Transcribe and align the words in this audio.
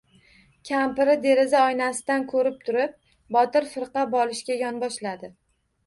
Kampiri 0.69 1.13
deraza 1.25 1.61
oynasidan 1.67 2.27
ko‘rib 2.33 2.57
turdi: 2.65 2.89
Botir 3.39 3.71
firqa 3.79 4.11
bolishga 4.19 4.63
yonboshladi. 4.67 5.37